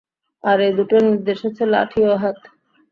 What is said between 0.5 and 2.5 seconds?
এ দুটো নিদর্শন হচ্ছে লাঠি ও হাত।